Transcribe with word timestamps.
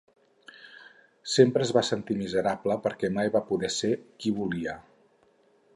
Sempre 1.33 1.67
es 1.67 1.73
va 1.77 1.83
sentir 1.91 2.17
miserable 2.23 2.79
perquè 2.87 3.13
mai 3.19 3.33
va 3.37 3.45
poder 3.53 3.73
ser 3.79 3.91
qui 4.25 4.35
volia. 4.41 4.77